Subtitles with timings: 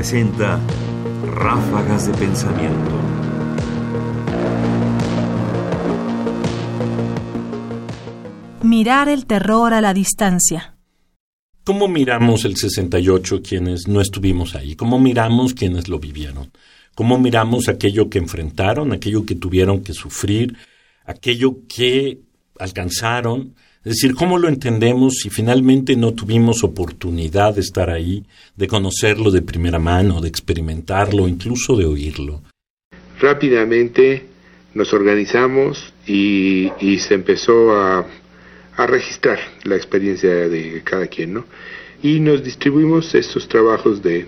[0.00, 0.58] presenta
[1.26, 2.90] Ráfagas de Pensamiento.
[8.62, 10.74] Mirar el terror a la distancia.
[11.64, 14.74] ¿Cómo miramos el 68 quienes no estuvimos ahí?
[14.74, 16.50] ¿Cómo miramos quienes lo vivieron?
[16.94, 20.56] ¿Cómo miramos aquello que enfrentaron, aquello que tuvieron que sufrir,
[21.04, 22.20] aquello que
[22.58, 23.54] alcanzaron?
[23.82, 29.30] Es decir, ¿cómo lo entendemos si finalmente no tuvimos oportunidad de estar ahí, de conocerlo
[29.30, 32.42] de primera mano, de experimentarlo, incluso de oírlo?
[33.18, 34.26] Rápidamente
[34.74, 38.06] nos organizamos y, se empezó a,
[38.86, 41.44] registrar la experiencia de cada quien, ¿no?
[42.02, 44.26] Y nos distribuimos estos trabajos de,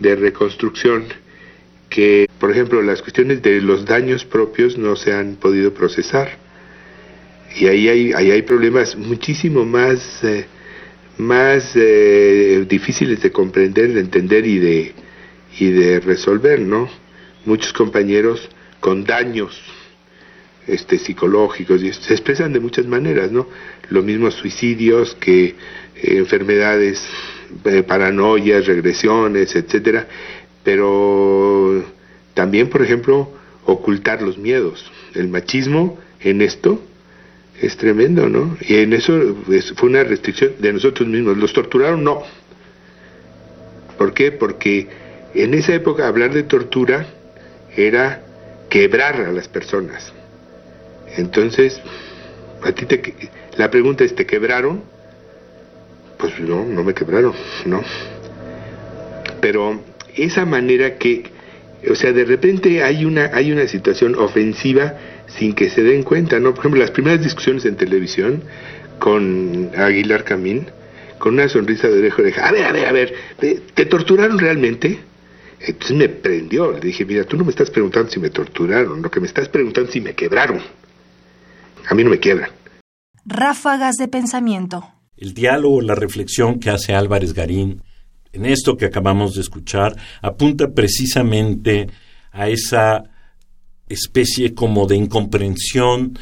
[0.00, 1.04] de reconstrucción
[1.88, 6.47] que, por ejemplo, las cuestiones de los daños propios no se han podido procesar
[7.56, 10.46] y ahí hay, hay problemas muchísimo más, eh,
[11.16, 14.92] más eh, difíciles de comprender, de entender y de,
[15.58, 16.88] y de resolver, ¿no?
[17.44, 18.48] Muchos compañeros
[18.80, 19.60] con daños
[20.66, 23.48] este, psicológicos y se expresan de muchas maneras, ¿no?
[23.88, 25.54] Los mismos suicidios que eh,
[26.02, 27.08] enfermedades,
[27.86, 30.06] paranoias, regresiones, etcétera,
[30.62, 31.82] pero
[32.34, 33.32] también, por ejemplo,
[33.64, 34.92] ocultar los miedos.
[35.14, 36.82] El machismo en esto
[37.60, 38.56] es tremendo, ¿no?
[38.60, 41.36] Y en eso pues, fue una restricción de nosotros mismos.
[41.36, 42.04] ¿Los torturaron?
[42.04, 42.22] No.
[43.96, 44.30] ¿Por qué?
[44.30, 44.88] Porque
[45.34, 47.06] en esa época hablar de tortura
[47.76, 48.22] era
[48.70, 50.12] quebrar a las personas.
[51.16, 51.80] Entonces,
[52.62, 53.14] a ti te,
[53.56, 54.82] la pregunta es, ¿te quebraron?
[56.18, 57.32] Pues no, no me quebraron,
[57.64, 57.82] no.
[59.40, 59.80] Pero
[60.16, 61.24] esa manera que,
[61.90, 64.94] o sea, de repente hay una, hay una situación ofensiva
[65.26, 66.50] sin que se den cuenta, ¿no?
[66.50, 68.42] Por ejemplo, las primeras discusiones en televisión
[68.98, 70.66] con Aguilar Camín,
[71.18, 74.98] con una sonrisa de oreja oreja, a ver, a ver, a ver, ¿te torturaron realmente?
[75.60, 79.10] Entonces me prendió, le dije, mira, tú no me estás preguntando si me torturaron, lo
[79.10, 80.60] que me estás preguntando es si me quebraron.
[81.88, 82.50] A mí no me quiebran.
[83.24, 84.84] Ráfagas de pensamiento.
[85.16, 87.82] El diálogo, la reflexión que hace Álvarez Garín
[88.32, 91.88] en esto que acabamos de escuchar apunta precisamente
[92.30, 93.04] a esa
[93.88, 96.18] especie como de incomprensión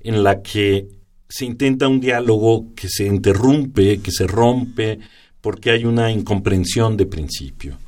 [0.00, 0.88] en la que
[1.28, 4.98] se intenta un diálogo que se interrumpe, que se rompe,
[5.40, 7.78] porque hay una incomprensión de principio.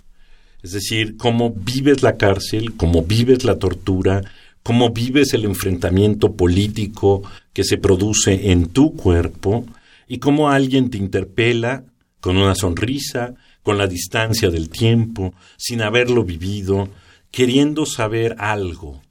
[0.63, 4.23] Es decir, cómo vives la cárcel, cómo vives la tortura,
[4.63, 7.23] cómo vives el enfrentamiento político
[7.53, 9.65] que se produce en tu cuerpo
[10.09, 11.85] y cómo alguien te interpela
[12.21, 13.35] con una sonrisa,
[13.67, 16.89] con la distancia del tiempo, sin haberlo vivido,
[17.33, 19.03] queriendo saber algo,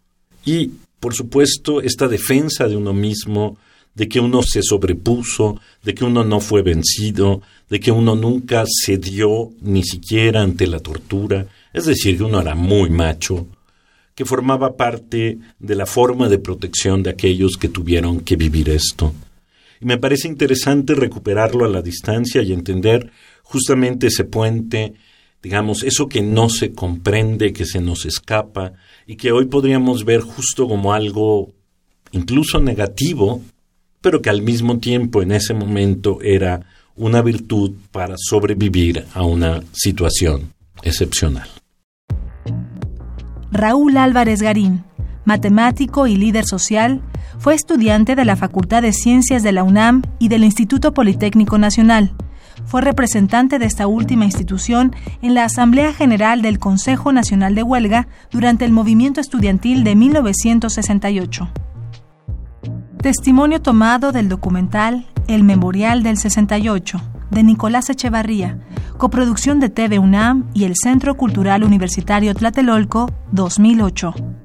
[0.46, 0.72] y,
[1.02, 3.58] por supuesto, esta defensa de uno mismo,
[3.96, 8.64] de que uno se sobrepuso, de que uno no fue vencido, de que uno nunca
[8.66, 13.48] cedió ni siquiera ante la tortura, es decir, que uno era muy macho,
[14.16, 19.14] que formaba parte de la forma de protección de aquellos que tuvieron que vivir esto.
[19.86, 23.12] Me parece interesante recuperarlo a la distancia y entender
[23.44, 24.96] justamente ese puente
[25.44, 28.74] digamos, eso que no se comprende, que se nos escapa
[29.06, 31.54] y que hoy podríamos ver justo como algo
[32.14, 33.44] incluso negativo,
[34.02, 36.66] pero que al mismo tiempo en ese momento era
[36.96, 41.48] una virtud para sobrevivir a una situación excepcional.
[43.52, 44.84] Raúl Álvarez Garín,
[45.26, 47.02] matemático y líder social,
[47.38, 52.16] fue estudiante de la Facultad de Ciencias de la UNAM y del Instituto Politécnico Nacional
[52.66, 58.08] fue representante de esta última institución en la Asamblea General del Consejo Nacional de Huelga
[58.32, 61.50] durante el movimiento estudiantil de 1968.
[63.02, 67.00] Testimonio tomado del documental El Memorial del 68,
[67.30, 68.60] de Nicolás Echevarría,
[68.98, 74.45] coproducción de TV UNAM y el Centro Cultural Universitario Tlatelolco, 2008.